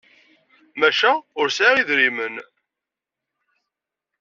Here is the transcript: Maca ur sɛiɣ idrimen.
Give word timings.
Maca 0.79 1.11
ur 1.39 1.47
sɛiɣ 1.49 1.75
idrimen. 1.77 2.35